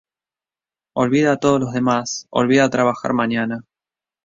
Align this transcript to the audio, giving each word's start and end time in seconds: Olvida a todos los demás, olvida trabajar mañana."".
Olvida 0.95 1.33
a 1.33 1.37
todos 1.37 1.59
los 1.59 1.73
demás, 1.73 2.25
olvida 2.31 2.71
trabajar 2.71 3.13
mañana."". 3.13 3.65